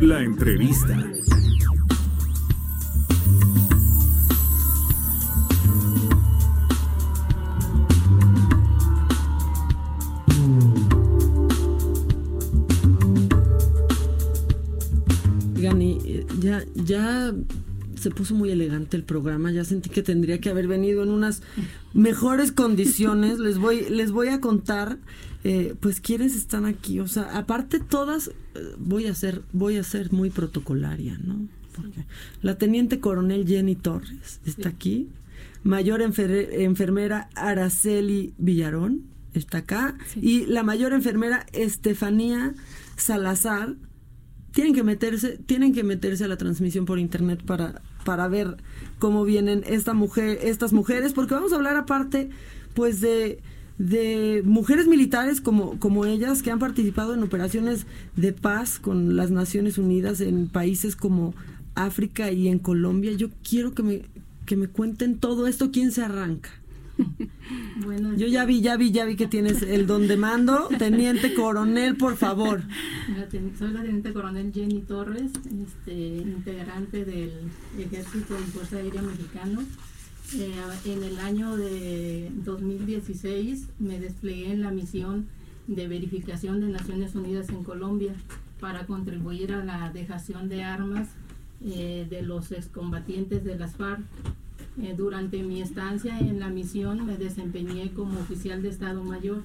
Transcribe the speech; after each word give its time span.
La 0.00 0.20
entrevista. 0.22 0.94
Eh, 16.06 16.24
ya, 16.40 16.62
ya 16.84 17.34
se 17.96 18.10
puso 18.10 18.34
muy 18.34 18.50
elegante 18.50 18.96
el 18.96 19.02
programa, 19.04 19.50
ya 19.50 19.64
sentí 19.64 19.90
que 19.90 20.02
tendría 20.02 20.40
que 20.40 20.48
haber 20.50 20.68
venido 20.68 21.02
en 21.02 21.08
unas 21.10 21.42
mejores 21.94 22.52
condiciones. 22.52 23.38
Les 23.46 23.58
voy, 23.58 23.86
les 23.90 24.12
voy 24.12 24.28
a 24.28 24.40
contar, 24.40 24.98
eh, 25.44 25.74
pues 25.80 26.00
quiénes 26.00 26.34
están 26.36 26.64
aquí. 26.64 27.00
O 27.00 27.08
sea, 27.08 27.36
aparte 27.36 27.80
todas, 27.80 28.28
eh, 28.28 28.32
voy 28.78 29.06
a 29.06 29.14
ser, 29.14 29.42
voy 29.52 29.76
a 29.76 29.82
ser 29.82 30.12
muy 30.12 30.30
protocolaria, 30.30 31.18
¿no? 31.24 31.48
Porque 31.74 32.04
la 32.42 32.56
teniente 32.56 33.00
coronel 33.00 33.46
Jenny 33.46 33.74
Torres 33.76 34.40
está 34.46 34.70
aquí, 34.70 35.08
mayor 35.62 36.00
enfer- 36.00 36.48
enfermera 36.52 37.28
Araceli 37.34 38.32
Villarón 38.38 39.02
está 39.34 39.58
acá 39.58 39.98
y 40.18 40.46
la 40.46 40.62
mayor 40.62 40.94
enfermera 40.94 41.44
Estefanía 41.52 42.54
Salazar 42.96 43.74
tienen 44.56 44.72
que 44.72 44.82
meterse, 44.82 45.36
tienen 45.36 45.74
que 45.74 45.84
meterse 45.84 46.24
a 46.24 46.28
la 46.28 46.38
transmisión 46.38 46.86
por 46.86 46.98
internet 46.98 47.42
para, 47.44 47.82
para 48.06 48.26
ver 48.26 48.56
cómo 48.98 49.22
vienen 49.26 49.62
esta 49.66 49.92
mujer, 49.92 50.38
estas 50.42 50.72
mujeres, 50.72 51.12
porque 51.12 51.34
vamos 51.34 51.52
a 51.52 51.56
hablar 51.56 51.76
aparte, 51.76 52.30
pues 52.72 53.02
de, 53.02 53.42
de 53.76 54.40
mujeres 54.46 54.86
militares 54.86 55.42
como, 55.42 55.78
como 55.78 56.06
ellas 56.06 56.42
que 56.42 56.50
han 56.50 56.58
participado 56.58 57.12
en 57.12 57.22
operaciones 57.22 57.84
de 58.16 58.32
paz 58.32 58.78
con 58.78 59.14
las 59.14 59.30
Naciones 59.30 59.76
Unidas 59.76 60.22
en 60.22 60.48
países 60.48 60.96
como 60.96 61.34
África 61.74 62.32
y 62.32 62.48
en 62.48 62.58
Colombia. 62.58 63.12
Yo 63.12 63.28
quiero 63.46 63.74
que 63.74 63.82
me, 63.82 64.02
que 64.46 64.56
me 64.56 64.68
cuenten 64.68 65.18
todo 65.18 65.48
esto, 65.48 65.70
quién 65.70 65.92
se 65.92 66.02
arranca. 66.02 66.48
Bueno, 67.84 68.14
Yo 68.14 68.26
ya 68.26 68.44
vi, 68.44 68.60
ya 68.60 68.76
vi, 68.76 68.90
ya 68.90 69.04
vi 69.04 69.16
que 69.16 69.26
tienes 69.26 69.62
el 69.62 69.86
don 69.86 70.08
de 70.08 70.16
mando. 70.16 70.68
Teniente 70.78 71.34
coronel, 71.34 71.96
por 71.96 72.16
favor. 72.16 72.62
soy 73.58 73.72
la 73.72 73.82
teniente 73.82 74.12
coronel 74.12 74.52
Jenny 74.52 74.80
Torres, 74.80 75.30
este, 75.66 76.16
integrante 76.18 77.04
del 77.04 77.32
Ejército 77.78 78.36
y 78.38 78.50
Fuerza 78.50 78.76
Aérea 78.76 79.02
Mexicano. 79.02 79.62
Eh, 80.34 80.52
en 80.86 81.04
el 81.04 81.18
año 81.18 81.56
de 81.56 82.32
2016 82.44 83.68
me 83.78 84.00
desplegué 84.00 84.52
en 84.52 84.62
la 84.62 84.72
misión 84.72 85.26
de 85.68 85.86
verificación 85.86 86.60
de 86.60 86.68
Naciones 86.68 87.14
Unidas 87.14 87.48
en 87.50 87.62
Colombia 87.62 88.14
para 88.58 88.86
contribuir 88.86 89.52
a 89.52 89.64
la 89.64 89.90
dejación 89.90 90.48
de 90.48 90.64
armas 90.64 91.08
eh, 91.64 92.06
de 92.10 92.22
los 92.22 92.50
excombatientes 92.52 93.44
de 93.44 93.56
las 93.56 93.76
FARC. 93.76 94.02
Eh, 94.82 94.94
durante 94.96 95.42
mi 95.42 95.62
estancia 95.62 96.18
en 96.18 96.38
la 96.38 96.48
misión 96.48 97.06
me 97.06 97.16
desempeñé 97.16 97.92
como 97.92 98.20
oficial 98.20 98.60
de 98.62 98.68
Estado 98.68 99.02
Mayor 99.02 99.42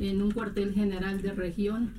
en 0.00 0.20
un 0.20 0.32
cuartel 0.32 0.74
general 0.74 1.22
de 1.22 1.32
región 1.32 1.90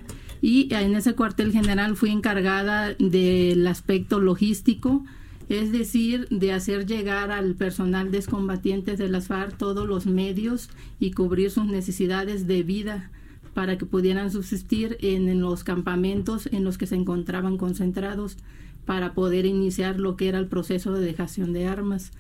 y 0.42 0.74
en 0.74 0.96
ese 0.96 1.14
cuartel 1.14 1.52
general 1.52 1.96
fui 1.96 2.12
encargada 2.12 2.94
del 3.00 3.66
aspecto 3.66 4.20
logístico, 4.20 5.04
es 5.50 5.72
decir, 5.72 6.28
de 6.30 6.52
hacer 6.52 6.86
llegar 6.86 7.32
al 7.32 7.56
personal 7.56 8.12
de 8.12 8.18
excombatientes 8.18 8.98
de 8.98 9.08
las 9.08 9.28
FARC 9.28 9.58
todos 9.58 9.88
los 9.88 10.06
medios 10.06 10.70
y 11.00 11.12
cubrir 11.12 11.52
sus 11.52 11.66
necesidades 11.66 12.46
de 12.46 12.64
vida 12.64 13.10
para 13.54 13.78
que 13.78 13.86
pudieran 13.86 14.32
subsistir 14.32 14.98
en, 15.02 15.30
en 15.30 15.40
los 15.40 15.64
campamentos 15.64 16.48
en 16.52 16.64
los 16.64 16.78
que 16.78 16.88
se 16.88 16.96
encontraban 16.96 17.58
concentrados 17.58 18.38
para 18.86 19.14
poder 19.14 19.46
iniciar 19.46 20.00
lo 20.00 20.16
que 20.16 20.28
era 20.28 20.40
el 20.40 20.48
proceso 20.48 20.94
de 20.94 21.06
dejación 21.06 21.54
de 21.54 21.68
armas. 21.68 22.12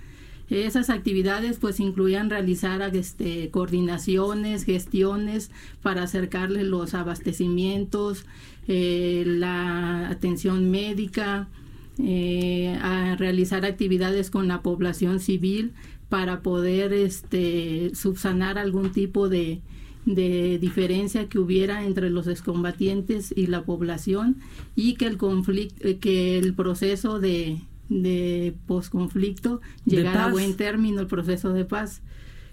Esas 0.49 0.89
actividades 0.89 1.57
pues 1.57 1.79
incluían 1.79 2.29
realizar 2.29 2.95
este, 2.95 3.49
coordinaciones, 3.49 4.63
gestiones 4.63 5.49
para 5.81 6.03
acercarles 6.03 6.65
los 6.65 6.93
abastecimientos, 6.93 8.25
eh, 8.67 9.23
la 9.25 10.09
atención 10.09 10.69
médica, 10.69 11.47
eh, 11.97 12.77
a 12.81 13.15
realizar 13.15 13.65
actividades 13.65 14.29
con 14.29 14.47
la 14.47 14.61
población 14.61 15.19
civil 15.19 15.73
para 16.09 16.41
poder 16.41 16.93
este, 16.93 17.91
subsanar 17.95 18.57
algún 18.59 18.91
tipo 18.91 19.29
de, 19.29 19.61
de 20.05 20.59
diferencia 20.59 21.27
que 21.27 21.39
hubiera 21.39 21.85
entre 21.85 22.09
los 22.09 22.27
excombatientes 22.27 23.33
y 23.35 23.47
la 23.47 23.63
población 23.63 24.37
y 24.75 24.95
que 24.95 25.07
el 25.07 25.17
conflicto, 25.17 25.87
que 25.99 26.37
el 26.37 26.53
proceso 26.53 27.19
de, 27.19 27.59
de 27.89 28.55
posconflicto 28.65 29.61
De 29.85 29.97
llegara 29.97 30.25
a 30.25 30.31
buen 30.31 30.55
término, 30.55 31.01
el 31.01 31.07
proceso 31.07 31.53
de 31.53 31.65
paz. 31.65 32.01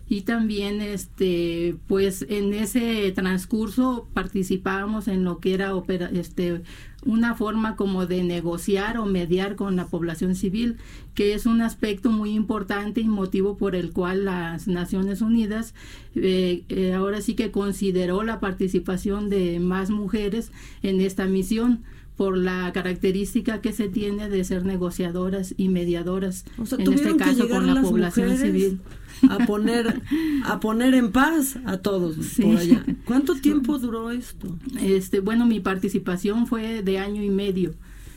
Y 0.09 0.23
también, 0.23 0.83
este, 0.83 1.77
pues 1.87 2.27
en 2.29 2.53
ese 2.53 3.11
transcurso 3.13 4.09
participábamos 4.13 5.09
en 5.09 5.25
lo 5.25 5.39
que 5.39 5.55
era 5.55 5.75
opera, 5.75 6.11
este, 6.13 6.61
una 7.05 7.35
forma 7.35 7.77
como 7.77 8.07
de 8.07 8.23
negociar 8.23 8.99
o 8.99 9.07
mediar 9.07 9.57
con 9.57 9.77
la 9.77 9.87
población 9.87 10.35
civil, 10.35 10.77
que 11.15 11.35
es 11.35 11.47
un 11.47 11.63
aspecto 11.63 12.11
muy 12.11 12.33
importante 12.33 13.01
y 13.01 13.09
motivo 13.09 13.57
por 13.57 13.75
el 13.75 13.93
cual 13.93 14.27
las 14.27 14.69
Naciones 14.69 15.23
Unidas 15.23 15.75
eh, 16.15 16.65
eh, 16.69 16.93
ahora 16.93 17.21
sí 17.21 17.35
que 17.35 17.51
consideró 17.51 18.23
la 18.23 18.39
participación 18.39 19.31
de 19.31 19.61
más 19.61 19.91
mujeres 19.91 20.53
en 20.83 21.01
esta 21.01 21.27
misión 21.27 21.85
por 22.17 22.37
la 22.37 22.71
característica 22.73 23.61
que 23.61 23.73
se 23.73 23.89
tiene 23.89 24.29
de 24.29 24.45
ser 24.45 24.65
negociadoras 24.65 25.55
y 25.57 25.69
mediadoras, 25.69 26.45
O 26.59 26.67
sea, 26.67 26.79
en 26.79 26.93
este 26.93 27.17
caso 27.17 27.49
con 27.49 27.67
la 27.67 27.81
población 27.81 28.37
civil. 28.37 28.81
a 29.29 29.39
poner 29.47 30.03
a 30.45 30.61
poner 30.61 30.95
en 30.95 31.11
paz 31.13 31.57
a 31.65 31.79
todos 31.79 32.17
Sí. 32.35 32.43
por 32.43 32.57
allá. 32.59 32.85
¿Cuánto 33.07 33.35
tiempo 33.37 33.79
duró 33.79 34.11
esto? 34.11 34.57
Este, 34.81 35.21
bueno, 35.21 35.47
mi 35.47 35.61
participación 35.61 36.47
fue 36.47 36.83
de 36.83 36.99
año 36.99 37.23
y 37.23 37.31
medio. 37.31 37.75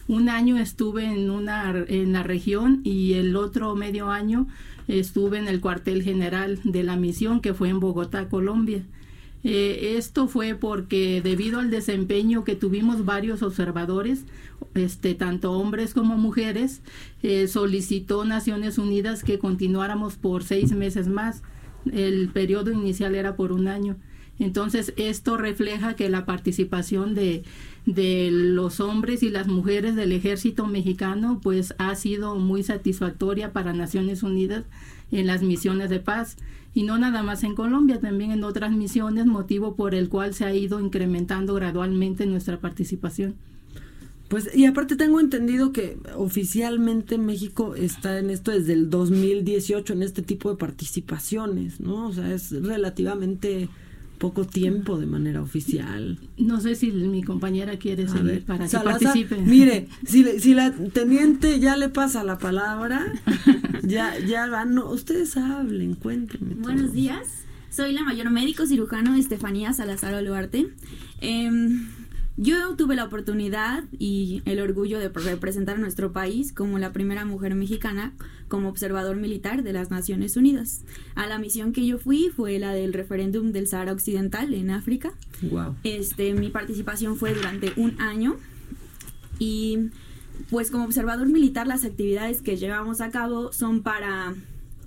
Un 0.07 0.29
año 0.29 0.57
estuve 0.57 1.05
en 1.05 1.29
una 1.31 1.73
en 1.87 2.13
la 2.13 2.21
región 2.23 2.81
y 2.83 3.13
el 3.13 3.35
otro 3.35 3.75
medio 3.75 4.09
año 4.11 4.47
estuve 4.87 5.39
en 5.39 5.47
el 5.47 5.61
cuartel 5.61 6.03
general 6.03 6.59
de 6.63 6.83
la 6.83 6.95
misión 6.95 7.39
que 7.39 7.53
fue 7.55 7.69
en 7.69 7.79
Bogotá, 7.79 8.27
Colombia. 8.29 8.83
Eh, 9.47 9.95
esto 9.97 10.27
fue 10.27 10.55
porque 10.55 11.21
debido 11.23 11.59
al 11.59 11.69
desempeño 11.69 12.43
que 12.43 12.55
tuvimos 12.55 13.05
varios 13.05 13.43
observadores, 13.43 14.25
este, 14.73 15.13
tanto 15.13 15.51
hombres 15.51 15.93
como 15.93 16.17
mujeres, 16.17 16.81
eh, 17.21 17.47
solicitó 17.47 18.25
Naciones 18.25 18.79
Unidas 18.79 19.23
que 19.23 19.37
continuáramos 19.37 20.15
por 20.15 20.43
seis 20.43 20.71
meses 20.71 21.07
más. 21.07 21.43
El 21.91 22.29
periodo 22.29 22.71
inicial 22.71 23.13
era 23.13 23.35
por 23.35 23.51
un 23.51 23.67
año. 23.67 23.97
Entonces, 24.39 24.93
esto 24.97 25.37
refleja 25.37 25.95
que 25.95 26.09
la 26.09 26.25
participación 26.25 27.15
de, 27.15 27.43
de 27.85 28.29
los 28.31 28.79
hombres 28.79 29.23
y 29.23 29.29
las 29.29 29.47
mujeres 29.47 29.95
del 29.95 30.11
ejército 30.11 30.65
mexicano 30.67 31.39
pues 31.41 31.73
ha 31.77 31.95
sido 31.95 32.35
muy 32.35 32.63
satisfactoria 32.63 33.53
para 33.53 33.73
Naciones 33.73 34.23
Unidas 34.23 34.65
en 35.11 35.27
las 35.27 35.41
misiones 35.41 35.89
de 35.89 35.99
paz 35.99 36.37
y 36.73 36.83
no 36.83 36.97
nada 36.97 37.23
más 37.23 37.43
en 37.43 37.55
Colombia, 37.55 38.01
también 38.01 38.31
en 38.31 38.43
otras 38.43 38.71
misiones, 38.71 39.25
motivo 39.25 39.75
por 39.75 39.95
el 39.95 40.09
cual 40.09 40.33
se 40.33 40.43
ha 40.43 40.53
ido 40.53 40.81
incrementando 40.81 41.53
gradualmente 41.53 42.25
nuestra 42.25 42.59
participación. 42.59 43.35
Pues 44.27 44.49
y 44.53 44.65
aparte 44.65 44.95
tengo 44.95 45.19
entendido 45.19 45.71
que 45.71 45.97
oficialmente 46.17 47.17
México 47.17 47.75
está 47.75 48.17
en 48.17 48.31
esto 48.31 48.51
desde 48.51 48.73
el 48.73 48.89
2018 48.89 49.93
en 49.93 50.03
este 50.03 50.23
tipo 50.23 50.49
de 50.49 50.57
participaciones, 50.57 51.79
¿no? 51.79 52.07
O 52.07 52.11
sea, 52.11 52.33
es 52.33 52.51
relativamente 52.51 53.69
poco 54.17 54.45
tiempo 54.45 54.97
de 54.97 55.05
manera 55.05 55.41
oficial. 55.41 56.17
No 56.37 56.59
sé 56.61 56.75
si 56.75 56.91
mi 56.91 57.21
compañera 57.23 57.77
quiere 57.77 58.03
A 58.05 58.07
seguir 58.07 58.23
ver, 58.25 58.43
para 58.43 58.65
que 58.65 58.69
Salazar, 58.69 58.99
participe. 59.01 59.37
Mire, 59.41 59.87
si, 60.05 60.23
le- 60.23 60.39
si 60.39 60.53
la 60.53 60.71
teniente 60.71 61.59
ya 61.59 61.75
le 61.77 61.89
pasa 61.89 62.23
la 62.23 62.37
palabra, 62.37 63.05
ya, 63.83 64.17
ya 64.19 64.47
va, 64.47 64.65
no, 64.65 64.89
ustedes 64.89 65.35
hablen, 65.37 65.95
cuéntenme. 65.95 66.55
todo. 66.55 66.63
Buenos 66.63 66.93
días, 66.93 67.27
soy 67.69 67.91
la 67.93 68.03
mayor 68.03 68.29
médico 68.31 68.65
cirujano 68.65 69.15
Estefanía 69.15 69.73
Salazar 69.73 70.13
Oluarte. 70.13 70.67
Em, 71.21 71.87
yo 72.37 72.75
tuve 72.75 72.95
la 72.95 73.05
oportunidad 73.05 73.85
y 73.97 74.41
el 74.45 74.59
orgullo 74.59 74.99
de 74.99 75.09
representar 75.09 75.77
a 75.77 75.79
nuestro 75.79 76.11
país 76.11 76.51
como 76.51 76.79
la 76.79 76.91
primera 76.91 77.23
mujer 77.23 77.55
mexicana 77.55 78.13
como 78.49 78.67
observador 78.67 79.15
militar 79.15 79.63
de 79.63 79.71
las 79.71 79.89
Naciones 79.89 80.35
Unidas. 80.35 80.83
A 81.15 81.27
la 81.27 81.39
misión 81.39 81.71
que 81.71 81.85
yo 81.85 81.97
fui 81.97 82.29
fue 82.35 82.59
la 82.59 82.73
del 82.73 82.93
referéndum 82.93 83.53
del 83.53 83.67
Sahara 83.67 83.93
Occidental 83.93 84.53
en 84.53 84.69
África. 84.69 85.13
Guau. 85.41 85.75
Este, 85.83 86.33
mi 86.33 86.49
participación 86.49 87.15
fue 87.15 87.33
durante 87.33 87.71
un 87.77 87.99
año 88.01 88.35
y 89.39 89.89
pues 90.49 90.71
como 90.71 90.83
observador 90.83 91.27
militar 91.27 91.67
las 91.67 91.85
actividades 91.85 92.41
que 92.41 92.57
llevamos 92.57 92.99
a 92.99 93.11
cabo 93.11 93.53
son 93.53 93.81
para 93.81 94.35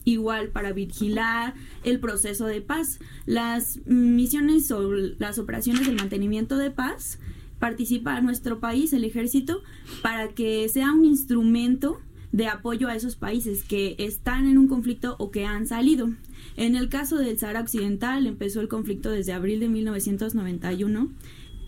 igual 0.05 0.49
para 0.49 0.73
vigilar 0.73 1.55
el 1.85 1.99
proceso 1.99 2.47
de 2.47 2.61
paz. 2.61 2.99
Las 3.25 3.81
misiones 3.87 4.71
o 4.71 4.93
las 4.93 5.39
operaciones 5.39 5.87
del 5.87 5.97
mantenimiento 5.97 6.59
de 6.59 6.71
paz 6.71 7.19
participa 7.59 8.21
nuestro 8.21 8.61
país, 8.61 8.93
el 8.93 9.05
ejército, 9.05 9.63
para 10.03 10.29
que 10.29 10.69
sea 10.69 10.93
un 10.93 11.05
instrumento 11.05 12.01
de 12.33 12.47
apoyo 12.47 12.89
a 12.89 12.95
esos 12.95 13.17
países 13.17 13.65
que 13.65 13.97
están 13.99 14.47
en 14.47 14.59
un 14.59 14.69
conflicto 14.69 15.17
o 15.19 15.31
que 15.31 15.47
han 15.47 15.67
salido. 15.67 16.11
En 16.57 16.77
el 16.77 16.89
caso 16.89 17.17
del 17.17 17.39
Sahara 17.39 17.61
Occidental 17.61 18.27
empezó 18.27 18.61
el 18.61 18.69
conflicto 18.69 19.11
desde 19.11 19.33
abril 19.33 19.61
de 19.61 19.69
1991 19.69 21.11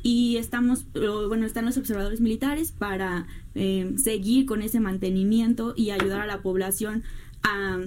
y 0.03 0.37
estamos, 0.37 0.87
bueno, 0.93 1.47
están 1.47 1.65
los 1.65 1.77
observadores 1.77 2.21
militares 2.21 2.73
para 2.73 3.27
eh, 3.55 3.95
seguir 3.97 4.47
con 4.47 4.63
ese 4.63 4.81
mantenimiento 4.81 5.75
y 5.77 5.91
ayudar 5.91 6.21
a 6.21 6.27
la 6.27 6.43
población 6.43 7.03
a 7.43 7.79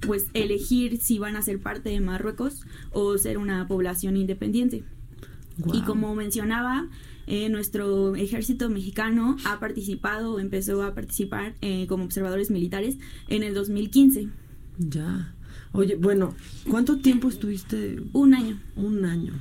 pues 0.00 0.26
elegir 0.32 0.98
si 0.98 1.18
van 1.18 1.36
a 1.36 1.42
ser 1.42 1.60
parte 1.60 1.90
de 1.90 2.00
Marruecos 2.00 2.62
o 2.90 3.16
ser 3.18 3.38
una 3.38 3.66
población 3.66 4.16
independiente. 4.16 4.84
Y 5.72 5.82
como 5.82 6.14
mencionaba, 6.14 6.88
eh, 7.26 7.48
nuestro 7.48 8.14
ejército 8.16 8.68
mexicano 8.68 9.36
ha 9.44 9.60
participado, 9.60 10.38
empezó 10.38 10.82
a 10.82 10.94
participar 10.94 11.54
eh, 11.60 11.86
como 11.86 12.04
observadores 12.04 12.50
militares 12.50 12.98
en 13.28 13.42
el 13.42 13.54
2015. 13.54 14.28
Ya. 14.78 15.34
Oye, 15.72 15.96
bueno, 15.96 16.34
¿cuánto 16.70 16.98
tiempo 16.98 17.28
estuviste? 17.28 18.00
Un 18.12 18.34
año. 18.34 18.60
Un 18.76 19.04
año. 19.04 19.32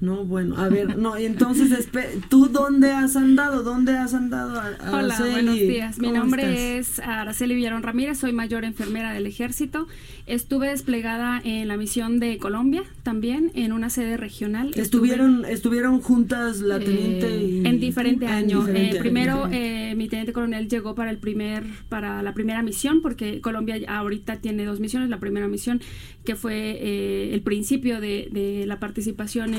No, 0.00 0.24
bueno, 0.24 0.56
a 0.56 0.70
ver, 0.70 0.96
no, 0.96 1.20
y 1.20 1.26
entonces, 1.26 1.90
¿tú 2.30 2.46
dónde 2.46 2.90
has 2.90 3.16
andado? 3.16 3.62
¿Dónde 3.62 3.98
has 3.98 4.14
andado? 4.14 4.58
Hola, 4.90 5.14
buenos 5.18 5.56
días. 5.56 5.98
Mi 5.98 6.10
nombre 6.10 6.78
es 6.78 7.00
Araceli 7.00 7.54
Villarón 7.54 7.82
Ramírez, 7.82 8.16
soy 8.16 8.32
mayor 8.32 8.64
enfermera 8.64 9.12
del 9.12 9.26
ejército. 9.26 9.88
Estuve 10.26 10.68
desplegada 10.68 11.42
en 11.44 11.68
la 11.68 11.76
misión 11.76 12.18
de 12.18 12.38
Colombia 12.38 12.82
también, 13.02 13.52
en 13.54 13.72
una 13.72 13.90
sede 13.90 14.16
regional. 14.16 14.70
¿Estuvieron 14.74 15.44
estuvieron 15.44 16.00
juntas 16.00 16.60
la 16.60 16.78
teniente 16.78 17.26
eh, 17.26 17.62
En 17.66 17.78
diferente 17.78 18.26
ah, 18.26 18.36
año. 18.36 18.66
Eh, 18.68 18.96
primero, 18.98 19.48
eh, 19.52 19.94
mi 19.96 20.08
teniente 20.08 20.32
coronel 20.32 20.68
llegó 20.70 20.94
para 20.94 21.10
el 21.10 21.18
primer 21.18 21.64
para 21.90 22.22
la 22.22 22.32
primera 22.32 22.62
misión, 22.62 23.02
porque 23.02 23.42
Colombia 23.42 23.76
ahorita 23.86 24.36
tiene 24.36 24.64
dos 24.64 24.80
misiones. 24.80 25.10
La 25.10 25.18
primera 25.18 25.46
misión, 25.46 25.82
que 26.24 26.36
fue 26.36 27.34
el 27.34 27.42
principio 27.42 28.00
de, 28.00 28.28
de 28.32 28.64
la 28.66 28.80
participación 28.80 29.54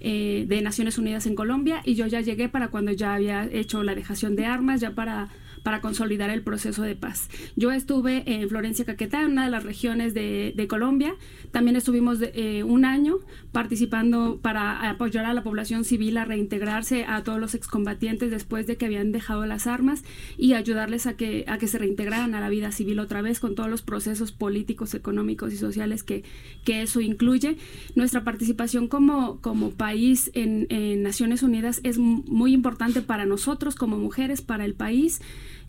eh, 0.00 0.44
de 0.48 0.62
Naciones 0.62 0.98
Unidas 0.98 1.26
en 1.26 1.34
Colombia 1.34 1.80
y 1.84 1.94
yo 1.94 2.06
ya 2.06 2.20
llegué 2.20 2.48
para 2.48 2.68
cuando 2.68 2.92
ya 2.92 3.14
había 3.14 3.44
hecho 3.44 3.82
la 3.82 3.94
dejación 3.94 4.36
de 4.36 4.46
armas, 4.46 4.80
ya 4.80 4.92
para 4.92 5.28
para 5.64 5.80
consolidar 5.80 6.30
el 6.30 6.42
proceso 6.42 6.82
de 6.82 6.94
paz. 6.94 7.28
Yo 7.56 7.72
estuve 7.72 8.22
en 8.26 8.48
Florencia 8.48 8.84
Caquetá, 8.84 9.26
una 9.26 9.46
de 9.46 9.50
las 9.50 9.64
regiones 9.64 10.14
de, 10.14 10.66
Colombia. 10.68 11.14
También 11.50 11.76
estuvimos 11.76 12.18
eh, 12.20 12.62
un 12.62 12.84
año 12.84 13.18
participando 13.52 14.38
para 14.40 14.88
apoyar 14.88 15.26
a 15.26 15.34
la 15.34 15.42
población 15.42 15.84
civil 15.84 16.16
a 16.16 16.24
reintegrarse 16.24 17.04
a 17.06 17.22
todos 17.22 17.38
los 17.38 17.54
excombatientes 17.54 18.30
después 18.30 18.66
de 18.66 18.76
que 18.76 18.86
habían 18.86 19.12
dejado 19.12 19.44
las 19.46 19.66
armas 19.66 20.04
y 20.38 20.54
ayudarles 20.54 21.06
a 21.06 21.16
que, 21.16 21.44
a 21.46 21.58
que 21.58 21.66
se 21.66 21.78
reintegraran 21.78 22.34
a 22.34 22.40
la 22.40 22.48
vida 22.48 22.72
civil 22.72 22.98
otra 22.98 23.20
vez 23.20 23.40
con 23.40 23.54
todos 23.54 23.70
los 23.70 23.82
procesos 23.82 24.32
políticos, 24.32 24.94
económicos 24.94 25.52
y 25.52 25.56
sociales 25.56 26.02
que, 26.02 26.24
que 26.64 26.82
eso 26.82 27.00
incluye. 27.00 27.56
Nuestra 27.94 28.24
participación 28.24 28.88
como, 28.88 29.40
como 29.40 29.70
país 29.70 30.30
en, 30.34 30.66
en 30.70 31.02
Naciones 31.02 31.42
Unidas 31.42 31.80
es 31.84 31.98
muy 31.98 32.52
importante 32.52 33.00
para 33.00 33.26
nosotros 33.26 33.74
como 33.74 33.96
mujeres, 33.98 34.42
para 34.42 34.64
el 34.64 34.74
país. 34.74 35.20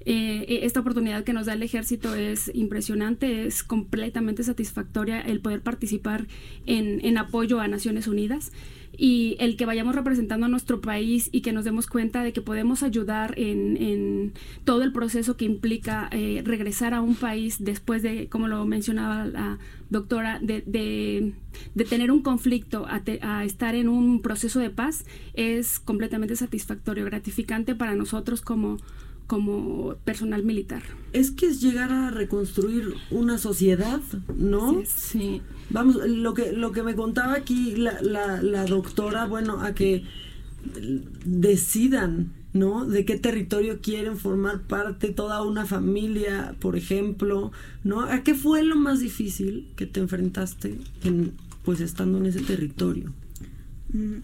Eh, 0.06 0.46
e, 0.48 0.66
esta 0.66 0.81
oportunidad 0.81 1.24
que 1.24 1.34
nos 1.34 1.48
da 1.48 1.54
el 1.54 1.63
ejército 1.63 2.16
es 2.16 2.52
impresionante, 2.54 3.48
es 3.48 3.63
completamente 3.63 4.44
satisfactoria 4.44 5.19
el 5.19 5.40
poder 5.40 5.62
participar 5.62 6.28
en, 6.66 7.04
en 7.04 7.18
apoyo 7.18 7.60
a 7.60 7.68
Naciones 7.68 8.07
Unidas 8.07 8.52
y 8.98 9.36
el 9.40 9.57
que 9.57 9.66
vayamos 9.66 9.96
representando 9.96 10.46
a 10.46 10.50
nuestro 10.50 10.81
país 10.81 11.30
y 11.31 11.42
que 11.42 11.52
nos 11.52 11.66
demos 11.66 11.88
cuenta 11.88 12.24
de 12.24 12.34
que 12.34 12.42
podemos 12.42 12.84
ayudar 12.84 13.34
en, 13.38 13.78
en 13.78 14.34
todo 14.63 14.84
el 14.84 14.92
proceso 14.92 15.38
que 15.38 15.46
implica 15.46 16.08
eh, 16.12 16.42
regresar 16.46 16.94
a 16.94 17.01
un 17.01 17.16
país 17.16 17.58
después 17.60 18.01
de, 18.01 18.30
como 18.30 18.48
lo 18.48 18.66
mencionaba 18.66 19.25
la 19.25 19.60
doctora, 19.90 20.40
de, 20.42 20.62
de, 20.66 21.86
tener 21.86 22.12
un 22.12 22.22
conflicto 22.22 22.86
a, 22.88 23.01
a, 23.22 23.44
estar 23.44 23.75
en 23.75 23.90
un 23.90 24.22
proceso 24.22 24.60
de 24.60 24.69
paz 24.69 25.06
es 25.34 25.80
completamente 25.80 26.36
satisfactorio, 26.36 27.06
gratificante 27.06 27.75
para 27.75 27.96
nosotros 27.96 28.42
como, 28.42 28.78
como 29.27 29.95
personal 30.06 30.44
militar. 30.44 30.83
Es 31.13 31.31
que 31.31 31.48
es 31.48 31.62
llegar 31.62 31.92
a 31.92 32.12
reconstruir 32.12 32.94
una 33.12 33.38
sociedad, 33.38 34.01
¿no? 34.36 34.83
Sí. 34.86 35.42
Vamos, 35.69 35.95
lo 36.07 36.33
que, 36.33 36.51
lo 36.51 36.72
que 36.72 36.83
me 36.83 36.95
contaba 36.95 37.33
aquí 37.33 37.75
la, 37.75 38.01
la, 38.01 38.42
la 38.42 38.66
doctora, 38.66 39.25
bueno, 39.25 39.62
a 39.62 39.74
que 39.74 40.04
decidan, 41.25 42.33
¿no? 42.54 42.86
De 42.86 43.06
qué 43.06 43.18
territorio 43.18 43.80
quieren 43.81 44.18
formar 44.18 44.62
parte 44.62 45.10
toda 45.10 45.44
una 45.44 45.66
familia, 45.66 46.56
por 46.60 46.75
ejemplo, 46.75 47.51
¿no? 47.83 48.01
¿A 48.01 48.24
qué 48.24 48.36
fue 48.36 48.63
lo 48.63 48.75
más 48.75 49.00
difícil 49.00 49.68
que 49.75 49.86
te 49.86 50.00
enfrentaste 50.00 50.77
en, 51.04 51.33
pues 51.63 51.81
estando 51.81 52.18
en 52.18 52.27
ese 52.27 52.42
territorio? 52.42 53.12
Mm, 53.92 54.19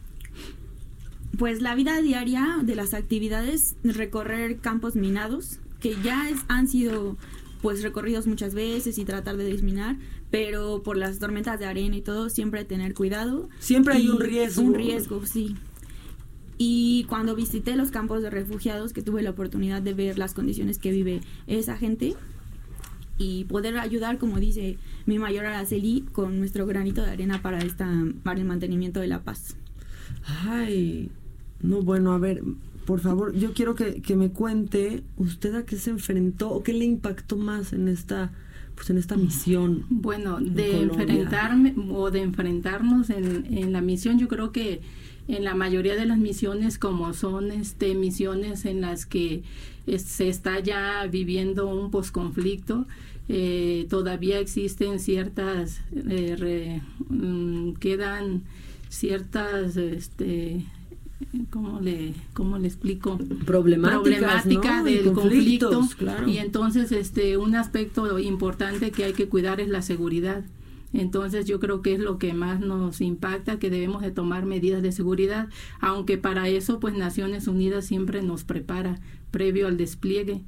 pues 1.37 1.61
la 1.61 1.75
vida 1.75 2.01
diaria 2.01 2.57
de 2.63 2.75
las 2.75 2.93
actividades, 2.93 3.75
recorrer 3.83 4.59
campos 4.59 4.95
minados, 4.95 5.59
que 5.79 5.95
ya 6.03 6.29
han 6.47 6.67
sido 6.67 7.17
pues 7.61 7.83
recorridos 7.83 8.27
muchas 8.27 8.53
veces 8.53 8.97
y 8.97 9.05
tratar 9.05 9.37
de 9.37 9.43
desminar, 9.43 9.97
pero 10.31 10.81
por 10.83 10.97
las 10.97 11.19
tormentas 11.19 11.59
de 11.59 11.65
arena 11.65 11.95
y 11.95 12.01
todo, 12.01 12.29
siempre 12.29 12.65
tener 12.65 12.93
cuidado. 12.93 13.49
Siempre 13.59 13.95
hay 13.95 14.09
un 14.09 14.19
riesgo. 14.19 14.63
Un 14.63 14.73
riesgo, 14.73 15.25
sí. 15.25 15.55
Y 16.57 17.05
cuando 17.09 17.35
visité 17.35 17.75
los 17.75 17.91
campos 17.91 18.21
de 18.21 18.29
refugiados, 18.29 18.93
que 18.93 19.01
tuve 19.01 19.21
la 19.21 19.31
oportunidad 19.31 19.81
de 19.81 19.93
ver 19.93 20.17
las 20.17 20.33
condiciones 20.33 20.79
que 20.79 20.91
vive 20.91 21.21
esa 21.47 21.77
gente 21.77 22.15
y 23.17 23.45
poder 23.45 23.77
ayudar, 23.77 24.17
como 24.17 24.39
dice 24.39 24.77
mi 25.05 25.19
mayor 25.19 25.45
Araceli, 25.45 26.05
con 26.11 26.39
nuestro 26.39 26.65
granito 26.65 27.01
de 27.01 27.11
arena 27.11 27.41
para, 27.41 27.59
esta, 27.59 27.87
para 28.23 28.39
el 28.39 28.45
mantenimiento 28.45 28.99
de 28.99 29.07
la 29.07 29.23
paz. 29.23 29.55
Ay, 30.23 31.09
no, 31.63 31.81
bueno, 31.81 32.13
a 32.13 32.17
ver, 32.17 32.43
por 32.85 32.99
favor, 32.99 33.33
yo 33.33 33.53
quiero 33.53 33.75
que, 33.75 34.01
que, 34.01 34.15
me 34.15 34.31
cuente 34.31 35.03
usted 35.17 35.55
a 35.55 35.65
qué 35.65 35.77
se 35.77 35.91
enfrentó 35.91 36.51
o 36.51 36.63
qué 36.63 36.73
le 36.73 36.85
impactó 36.85 37.37
más 37.37 37.73
en 37.73 37.87
esta 37.87 38.31
pues 38.75 38.89
en 38.89 38.97
esta 38.97 39.15
misión. 39.15 39.85
Bueno, 39.89 40.39
de 40.39 40.81
enfrentarme 40.81 41.75
o 41.91 42.09
de 42.09 42.21
enfrentarnos 42.21 43.09
en, 43.09 43.45
en, 43.55 43.73
la 43.73 43.81
misión, 43.81 44.17
yo 44.17 44.27
creo 44.27 44.51
que 44.51 44.81
en 45.27 45.43
la 45.43 45.53
mayoría 45.53 45.95
de 45.95 46.05
las 46.05 46.17
misiones, 46.17 46.79
como 46.79 47.13
son 47.13 47.51
este 47.51 47.93
misiones 47.93 48.65
en 48.65 48.81
las 48.81 49.05
que 49.05 49.43
se 49.85 50.29
está 50.29 50.59
ya 50.59 51.05
viviendo 51.07 51.67
un 51.67 51.91
posconflicto, 51.91 52.87
eh, 53.29 53.87
todavía 53.89 54.39
existen 54.39 54.99
ciertas, 54.99 55.81
eh, 55.95 56.35
re, 56.37 56.81
mm, 57.09 57.73
quedan 57.73 58.41
ciertas 58.89 59.77
este, 59.77 60.65
¿cómo 61.49 61.79
le, 61.79 62.13
cómo 62.33 62.57
le 62.57 62.67
explico? 62.67 63.17
Problemática 63.45 64.83
del 64.83 65.11
conflicto. 65.13 65.81
Y 66.27 66.37
entonces 66.37 66.91
este 66.91 67.37
un 67.37 67.55
aspecto 67.55 68.19
importante 68.19 68.91
que 68.91 69.03
hay 69.05 69.13
que 69.13 69.27
cuidar 69.27 69.59
es 69.59 69.69
la 69.69 69.81
seguridad. 69.81 70.43
Entonces 70.93 71.45
yo 71.45 71.59
creo 71.59 71.81
que 71.81 71.93
es 71.93 71.99
lo 71.99 72.17
que 72.17 72.33
más 72.33 72.59
nos 72.59 72.99
impacta, 72.99 73.59
que 73.59 73.69
debemos 73.69 74.01
de 74.01 74.11
tomar 74.11 74.45
medidas 74.45 74.81
de 74.81 74.91
seguridad, 74.91 75.47
aunque 75.79 76.17
para 76.17 76.49
eso 76.49 76.79
pues 76.79 76.95
Naciones 76.95 77.47
Unidas 77.47 77.85
siempre 77.85 78.21
nos 78.21 78.43
prepara 78.43 78.99
previo 79.31 79.67
al 79.67 79.77
despliegue 79.77 80.41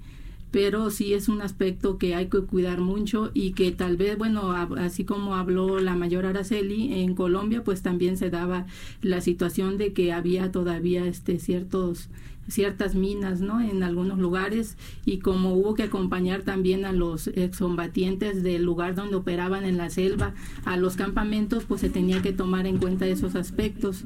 pero 0.54 0.92
sí 0.92 1.16
es 1.16 1.30
un 1.30 1.42
aspecto 1.42 1.98
que 1.98 2.14
hay 2.14 2.28
que 2.28 2.42
cuidar 2.42 2.80
mucho 2.80 3.32
y 3.34 3.54
que 3.54 3.72
tal 3.72 3.98
vez, 3.98 4.20
bueno, 4.20 4.52
así 4.52 5.04
como 5.04 5.36
habló 5.36 5.80
la 5.80 5.96
mayor 5.96 6.28
Araceli, 6.28 7.02
en 7.02 7.16
Colombia 7.16 7.64
pues 7.64 7.82
también 7.82 8.18
se 8.18 8.30
daba 8.30 8.68
la 9.02 9.20
situación 9.20 9.80
de 9.80 9.94
que 9.94 10.14
había 10.14 10.52
todavía 10.52 11.08
este 11.08 11.40
ciertos 11.40 12.08
ciertas 12.48 12.94
minas, 12.94 13.42
¿no? 13.42 13.62
En 13.62 13.82
algunos 13.82 14.20
lugares 14.20 14.78
y 15.06 15.20
como 15.20 15.56
hubo 15.56 15.74
que 15.74 15.84
acompañar 15.84 16.44
también 16.44 16.86
a 16.86 16.92
los 16.92 17.30
excombatientes 17.30 18.44
del 18.44 18.64
lugar 18.64 18.94
donde 18.94 19.16
operaban 19.16 19.66
en 19.66 19.78
la 19.78 19.90
selva 19.90 20.36
a 20.66 20.78
los 20.78 20.96
campamentos, 20.96 21.64
pues 21.64 21.82
se 21.82 21.90
tenía 21.90 22.22
que 22.22 22.32
tomar 22.32 22.68
en 22.68 22.78
cuenta 22.78 23.08
esos 23.08 23.34
aspectos 23.36 24.06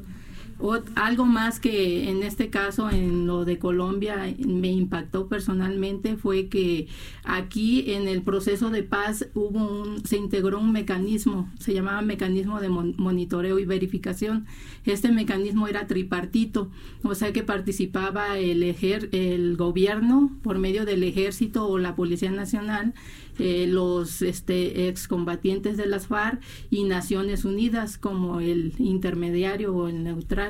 algo 0.96 1.26
más 1.26 1.60
que 1.60 2.10
en 2.10 2.24
este 2.24 2.50
caso 2.50 2.90
en 2.90 3.28
lo 3.28 3.46
de 3.46 3.60
Colombia 3.60 4.34
me 4.40 4.72
impactó 4.72 5.28
personalmente 5.28 6.18
fue 6.18 6.48
que 6.48 6.88
aquí 7.24 7.92
en 7.92 8.08
el 8.08 8.24
proceso 8.24 8.70
de 8.70 8.84
paz 8.84 9.28
hubo 9.36 9.84
un, 9.84 10.06
se 10.06 10.18
integró 10.18 10.60
un 10.60 10.72
mecanismo, 10.72 11.50
se 11.60 11.74
llamaba 11.74 12.02
mecanismo 12.02 12.60
de 12.60 12.70
monitoreo 12.70 13.60
y 13.60 13.66
verificación. 13.66 14.46
Este 14.86 15.12
mecanismo 15.12 15.68
era 15.68 15.86
tripartito, 15.86 16.72
o 17.04 17.14
sea 17.14 17.34
que 17.34 17.44
participaba 17.44 18.38
el, 18.38 18.64
ejer, 18.64 19.10
el 19.12 19.58
gobierno 19.58 20.32
por 20.42 20.58
medio 20.58 20.86
del 20.86 21.04
ejército 21.04 21.68
o 21.68 21.78
la 21.78 21.96
Policía 21.96 22.32
Nacional 22.32 22.94
eh, 23.40 23.68
los 23.68 24.24
este, 24.24 24.88
excombatientes 24.88 25.78
de 25.78 25.86
las 25.86 26.08
FARC 26.08 26.42
y 26.72 26.86
Naciones 26.86 27.46
Unidas 27.46 28.00
como 28.00 28.40
el 28.40 28.74
intermediario 28.80 29.76
o 29.76 29.88
el 29.88 30.04
neutral 30.04 30.47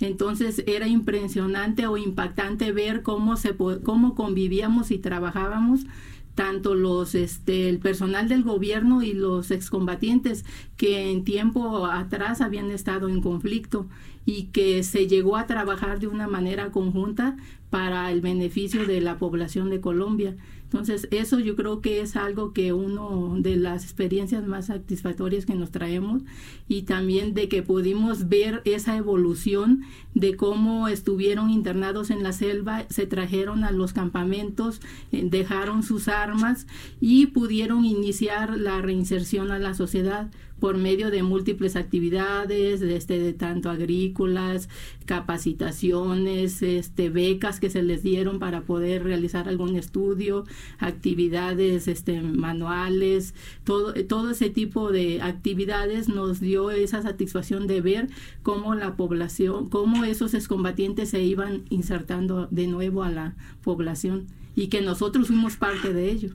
Entonces 0.00 0.62
era 0.66 0.88
impresionante 0.88 1.86
o 1.86 1.96
impactante 1.96 2.72
ver 2.72 3.02
cómo, 3.02 3.36
se, 3.36 3.54
cómo 3.56 4.14
convivíamos 4.14 4.90
y 4.90 4.98
trabajábamos 4.98 5.86
tanto 6.34 6.74
los 6.74 7.14
este 7.14 7.68
el 7.68 7.78
personal 7.78 8.28
del 8.28 8.42
gobierno 8.42 9.02
y 9.02 9.12
los 9.12 9.50
excombatientes 9.50 10.44
que 10.76 11.10
en 11.10 11.24
tiempo 11.24 11.86
atrás 11.86 12.40
habían 12.40 12.70
estado 12.70 13.08
en 13.08 13.20
conflicto 13.20 13.86
y 14.26 14.44
que 14.46 14.82
se 14.82 15.06
llegó 15.06 15.36
a 15.36 15.46
trabajar 15.46 16.00
de 16.00 16.08
una 16.08 16.26
manera 16.26 16.70
conjunta 16.70 17.36
para 17.70 18.10
el 18.10 18.20
beneficio 18.20 18.86
de 18.86 19.00
la 19.00 19.18
población 19.18 19.70
de 19.70 19.80
Colombia. 19.80 20.36
Entonces, 20.74 21.06
eso 21.12 21.38
yo 21.38 21.54
creo 21.54 21.80
que 21.80 22.00
es 22.00 22.16
algo 22.16 22.52
que 22.52 22.72
uno 22.72 23.36
de 23.38 23.54
las 23.54 23.84
experiencias 23.84 24.44
más 24.44 24.66
satisfactorias 24.66 25.46
que 25.46 25.54
nos 25.54 25.70
traemos 25.70 26.22
y 26.66 26.82
también 26.82 27.32
de 27.32 27.48
que 27.48 27.62
pudimos 27.62 28.28
ver 28.28 28.60
esa 28.64 28.96
evolución 28.96 29.82
de 30.14 30.36
cómo 30.36 30.88
estuvieron 30.88 31.50
internados 31.50 32.10
en 32.10 32.24
la 32.24 32.32
selva, 32.32 32.86
se 32.90 33.06
trajeron 33.06 33.62
a 33.62 33.70
los 33.70 33.92
campamentos, 33.92 34.80
eh, 35.12 35.22
dejaron 35.30 35.84
sus 35.84 36.08
armas 36.08 36.66
y 37.00 37.26
pudieron 37.26 37.84
iniciar 37.84 38.58
la 38.58 38.82
reinserción 38.82 39.52
a 39.52 39.60
la 39.60 39.74
sociedad 39.74 40.28
por 40.60 40.78
medio 40.78 41.10
de 41.10 41.22
múltiples 41.22 41.76
actividades, 41.76 42.80
este, 42.80 43.18
de 43.18 43.32
tanto 43.32 43.70
agrícolas, 43.70 44.68
capacitaciones, 45.04 46.62
este, 46.62 47.10
becas 47.10 47.60
que 47.60 47.70
se 47.70 47.82
les 47.82 48.02
dieron 48.02 48.38
para 48.38 48.62
poder 48.62 49.04
realizar 49.04 49.48
algún 49.48 49.76
estudio, 49.76 50.44
actividades 50.78 51.88
este, 51.88 52.20
manuales, 52.22 53.34
todo, 53.64 53.92
todo 54.06 54.30
ese 54.30 54.50
tipo 54.50 54.90
de 54.90 55.20
actividades 55.22 56.08
nos 56.08 56.40
dio 56.40 56.70
esa 56.70 57.02
satisfacción 57.02 57.66
de 57.66 57.80
ver 57.80 58.08
cómo 58.42 58.74
la 58.74 58.96
población, 58.96 59.68
cómo 59.68 60.04
esos 60.04 60.34
excombatientes 60.34 61.10
se 61.10 61.22
iban 61.22 61.64
insertando 61.70 62.48
de 62.50 62.66
nuevo 62.66 63.02
a 63.02 63.10
la 63.10 63.36
población 63.62 64.26
y 64.56 64.68
que 64.68 64.80
nosotros 64.80 65.28
fuimos 65.28 65.56
parte 65.56 65.92
de 65.92 66.10
ello 66.10 66.30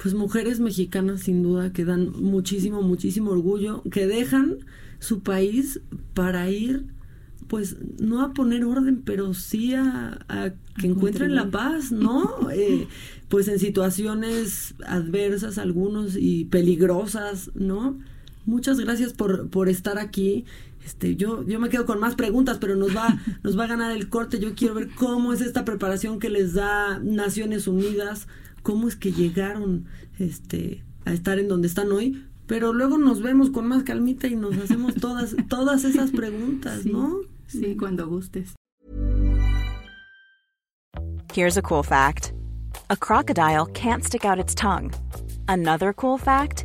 pues 0.00 0.14
mujeres 0.14 0.60
mexicanas 0.60 1.22
sin 1.22 1.42
duda 1.42 1.72
que 1.72 1.84
dan 1.84 2.12
muchísimo, 2.12 2.82
muchísimo 2.82 3.32
orgullo, 3.32 3.82
que 3.90 4.06
dejan 4.06 4.58
su 5.00 5.20
país 5.20 5.80
para 6.14 6.48
ir, 6.50 6.86
pues 7.48 7.76
no 7.98 8.22
a 8.22 8.32
poner 8.32 8.64
orden, 8.64 9.02
pero 9.04 9.34
sí 9.34 9.74
a, 9.74 10.18
que 10.80 10.86
encuentren 10.86 11.34
la 11.34 11.50
paz, 11.50 11.92
¿no? 11.92 12.48
Eh, 12.52 12.86
pues 13.28 13.46
en 13.48 13.58
situaciones 13.58 14.74
adversas 14.86 15.58
algunos 15.58 16.16
y 16.16 16.46
peligrosas, 16.46 17.50
¿no? 17.54 17.98
Muchas 18.46 18.80
gracias 18.80 19.12
por, 19.12 19.50
por 19.50 19.68
estar 19.68 19.98
aquí. 19.98 20.46
Este, 20.88 21.16
yo, 21.16 21.44
yo 21.44 21.60
me 21.60 21.68
quedo 21.68 21.84
con 21.84 22.00
más 22.00 22.14
preguntas, 22.14 22.56
pero 22.58 22.74
nos 22.74 22.96
va, 22.96 23.20
nos 23.42 23.58
va 23.58 23.64
a 23.64 23.66
ganar 23.66 23.92
el 23.92 24.08
corte. 24.08 24.40
Yo 24.40 24.54
quiero 24.54 24.72
ver 24.72 24.88
cómo 24.94 25.34
es 25.34 25.42
esta 25.42 25.66
preparación 25.66 26.18
que 26.18 26.30
les 26.30 26.54
da 26.54 26.98
Naciones 26.98 27.66
Unidas 27.66 28.26
cómo 28.62 28.88
es 28.88 28.96
que 28.96 29.12
llegaron 29.12 29.86
este, 30.18 30.84
a 31.04 31.12
estar 31.12 31.38
en 31.38 31.48
donde 31.48 31.68
están 31.68 31.90
hoy, 31.92 32.26
pero 32.46 32.72
luego 32.72 32.98
nos 32.98 33.22
vemos 33.22 33.50
con 33.50 33.66
más 33.66 33.82
calmita 33.82 34.26
y 34.26 34.36
nos 34.36 34.56
hacemos 34.56 34.94
todas, 35.00 35.36
todas 35.48 35.84
esas 35.84 36.10
preguntas, 36.10 36.82
sí, 36.82 36.92
¿no? 36.92 37.16
Sí, 37.46 37.76
cuando 37.76 38.06
gustes. 38.08 38.54
Here's 41.34 41.56
a 41.56 41.62
cool 41.62 41.82
fact. 41.82 42.32
A 42.90 42.96
crocodile 42.96 43.66
can't 43.72 44.04
stick 44.04 44.24
out 44.24 44.38
its 44.38 44.54
tongue. 44.54 44.90
Another 45.46 45.92
cool 45.94 46.18
fact, 46.18 46.64